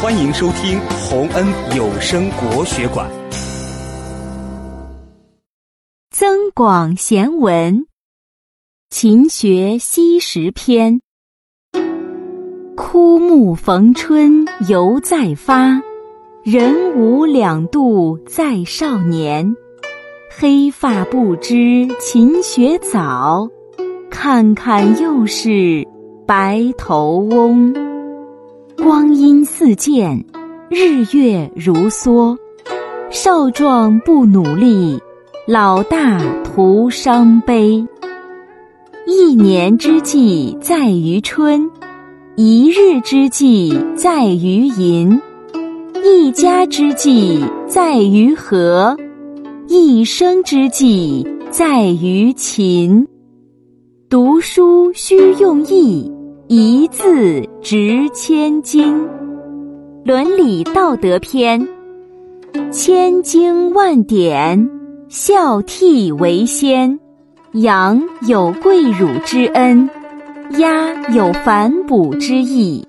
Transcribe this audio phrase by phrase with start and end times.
[0.00, 1.44] 欢迎收听洪恩
[1.76, 3.10] 有声国学馆
[6.08, 7.74] 《增广贤文·
[8.90, 11.00] 勤学昔时篇》。
[12.76, 15.82] 枯木逢春犹再发，
[16.44, 19.56] 人无两度在少年。
[20.30, 23.48] 黑发不知勤学早，
[24.08, 25.84] 看看又是
[26.24, 27.87] 白头翁。
[28.78, 30.24] 光阴似箭，
[30.70, 32.36] 日月如梭。
[33.10, 35.00] 少壮不努力，
[35.48, 37.84] 老大徒伤悲。
[39.04, 41.68] 一年之计在于春，
[42.36, 45.20] 一日之计在于寅，
[46.04, 48.96] 一家之计在于和，
[49.66, 53.08] 一生之计在于勤。
[54.08, 56.17] 读书须用意。
[56.50, 59.06] 一字值千金，
[60.02, 61.68] 伦理道德篇。
[62.72, 64.70] 千经万典，
[65.10, 66.98] 孝悌为先。
[67.52, 69.90] 羊有跪乳之恩，
[70.56, 72.82] 鸭有反哺之意。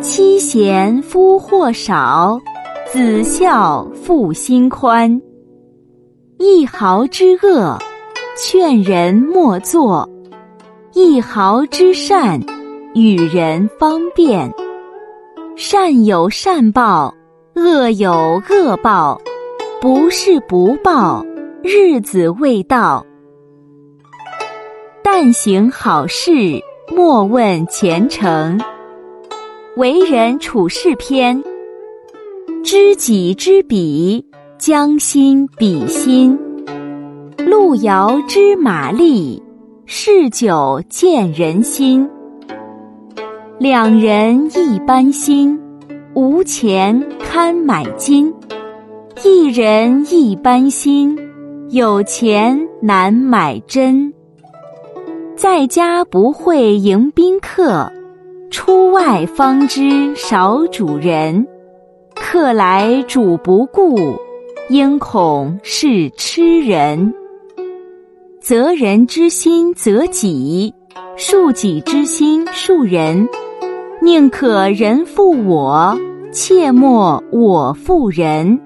[0.00, 2.36] 妻贤夫祸少，
[2.92, 5.22] 子孝父心宽。
[6.40, 7.78] 一毫之恶，
[8.36, 10.04] 劝人莫做；
[10.94, 12.40] 一毫之善。
[12.96, 14.50] 与人方便，
[15.54, 17.14] 善有善报，
[17.54, 19.20] 恶有恶报，
[19.82, 21.22] 不是不报，
[21.62, 23.04] 日子未到。
[25.04, 26.32] 但行好事，
[26.90, 28.58] 莫问前程。
[29.76, 31.44] 为人处事篇，
[32.64, 34.24] 知己知彼，
[34.56, 36.38] 将心比心。
[37.36, 39.42] 路遥知马力，
[39.84, 42.08] 事久见人心。
[43.58, 45.58] 两人一般心，
[46.12, 48.30] 无钱堪买金；
[49.24, 51.18] 一人一般心，
[51.70, 54.12] 有钱难买真。
[55.36, 57.90] 在家不会迎宾客，
[58.50, 61.46] 出外方知少主人。
[62.14, 63.96] 客来主不顾，
[64.68, 67.14] 应恐是痴人。
[68.38, 70.74] 责人之心责己，
[71.16, 73.26] 恕己之心恕人。
[74.06, 75.98] 宁可人负我，
[76.30, 78.56] 切莫我负人。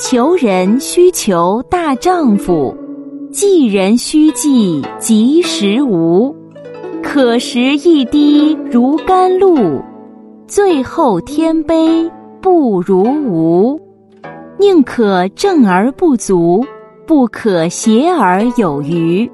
[0.00, 2.74] 求人须求大丈夫，
[3.30, 6.34] 济人须济及时无。
[7.02, 9.82] 可食一滴如甘露，
[10.46, 12.10] 最后天杯
[12.40, 13.78] 不如无。
[14.58, 16.64] 宁可正而不足，
[17.06, 19.30] 不可邪而有余。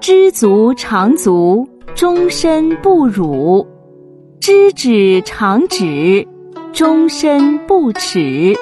[0.00, 1.64] 知足常足，
[1.94, 3.64] 终身不辱。
[4.40, 6.26] 知止常止，
[6.72, 8.54] 终身不耻。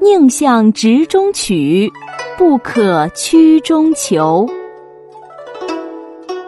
[0.00, 1.90] 宁向直中取，
[2.38, 4.48] 不可曲中求。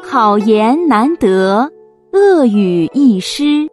[0.03, 1.71] 好言难得，
[2.13, 3.69] 恶语易失。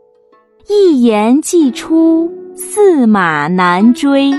[0.68, 4.32] 一言既出，驷马难追。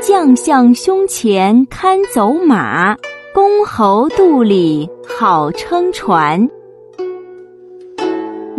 [0.00, 2.94] 将相胸前堪走马，
[3.32, 4.88] 公侯肚里
[5.18, 6.48] 好撑船。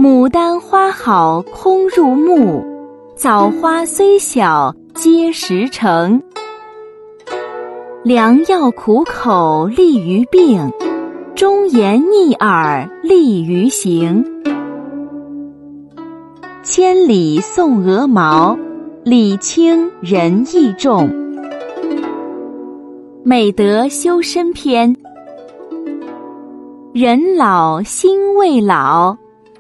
[0.06, 2.64] 牡丹花好空入目，
[3.16, 6.22] 枣花虽小皆实成。
[8.04, 10.72] 良药苦口利于病，
[11.34, 14.24] 忠言逆耳利于行。
[16.62, 18.56] 千里送鹅毛，
[19.04, 21.10] 礼轻人意重。
[23.24, 24.96] 美德修身篇，
[26.94, 29.18] 人老心未老。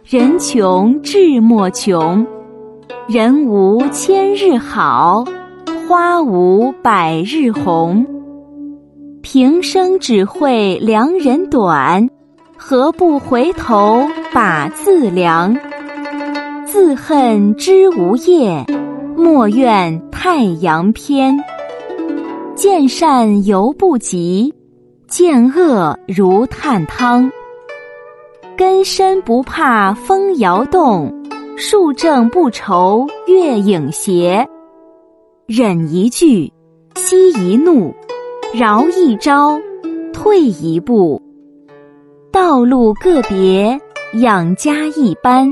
[0.07, 2.27] 人穷志莫穷，
[3.07, 5.25] 人无千日好，
[5.87, 8.05] 花无百日红。
[9.23, 12.07] 平生只会量人短，
[12.55, 15.57] 何不回头把自量？
[16.67, 18.63] 自恨知无夜，
[19.17, 21.35] 莫怨太阳偏。
[22.53, 24.53] 见善犹不及，
[25.07, 27.31] 见恶如探汤。
[28.57, 31.13] 根深不怕风摇动，
[31.57, 34.47] 树正不愁月影斜。
[35.45, 36.51] 忍一句，
[36.95, 37.93] 息一怒，
[38.53, 39.59] 饶一招，
[40.13, 41.21] 退一步。
[42.31, 43.77] 道路个别，
[44.13, 45.51] 养家一般。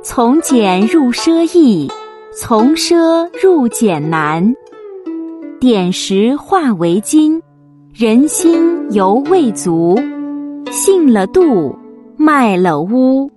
[0.00, 1.90] 从俭入奢易，
[2.32, 4.54] 从奢入俭难。
[5.58, 7.42] 点石化为金，
[7.92, 9.98] 人心犹未足。
[10.70, 11.76] 信了度。
[12.20, 13.30] 卖了屋。